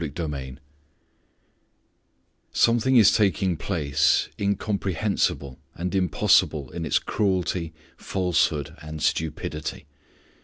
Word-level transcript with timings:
II 0.01 0.57
Something 2.51 2.95
is 2.97 3.11
taking 3.13 3.55
place 3.55 4.29
incomprehensible 4.39 5.59
and 5.75 5.93
impossible 5.93 6.71
in 6.71 6.87
its 6.87 6.97
cruelty, 6.97 7.71
falsehood, 7.97 8.75
and 8.81 8.99
stupidity. 8.99 9.85